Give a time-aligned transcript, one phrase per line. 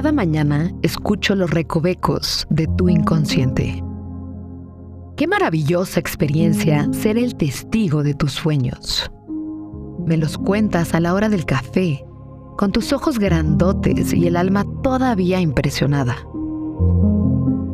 [0.00, 3.84] Cada mañana escucho los recovecos de tu inconsciente.
[5.18, 9.12] Qué maravillosa experiencia ser el testigo de tus sueños.
[10.06, 12.02] Me los cuentas a la hora del café,
[12.56, 16.16] con tus ojos grandotes y el alma todavía impresionada.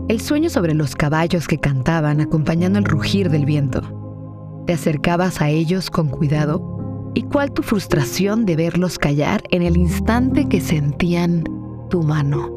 [0.08, 4.62] El sueño sobre los caballos que cantaban acompañando el rugir del viento.
[4.66, 9.76] Te acercabas a ellos con cuidado y cuál tu frustración de verlos callar en el
[9.76, 11.44] instante que sentían
[11.88, 12.50] tu mano.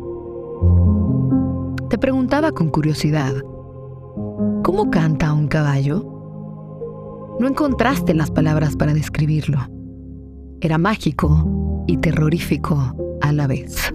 [1.90, 3.34] Te preguntaba con curiosidad,
[4.64, 6.06] ¿cómo canta un caballo?
[7.40, 9.60] No encontraste las palabras para describirlo.
[10.62, 13.94] Era mágico y terrorífico a la vez.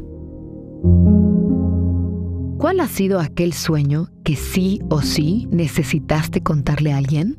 [2.58, 7.38] ¿Cuál ha sido aquel sueño que sí o sí necesitaste contarle a alguien?